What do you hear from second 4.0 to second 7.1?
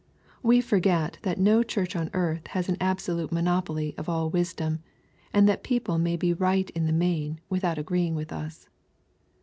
all wisdom, and that people may be right in the